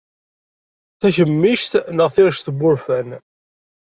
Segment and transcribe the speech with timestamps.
[0.99, 3.09] Takemmict neɣ tirect n wurfan.